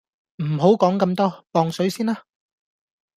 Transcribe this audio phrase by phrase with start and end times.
[0.43, 2.23] 唔好講咁多，磅水先啦！